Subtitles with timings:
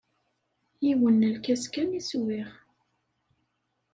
[0.85, 2.49] Yiwen n lkas kan i swiɣ.